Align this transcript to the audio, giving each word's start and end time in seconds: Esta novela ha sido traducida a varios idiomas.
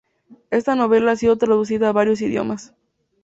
Esta 0.49 0.73
novela 0.75 1.11
ha 1.11 1.15
sido 1.15 1.37
traducida 1.37 1.89
a 1.89 1.91
varios 1.91 2.21
idiomas. 2.23 2.73